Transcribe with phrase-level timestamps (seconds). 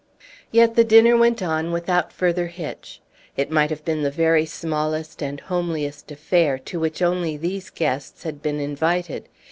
[0.51, 3.01] Yet the dinner went on without further hitch;
[3.37, 8.23] it might have been the very smallest and homeliest affair, to which only these guests
[8.23, 9.29] had been invited.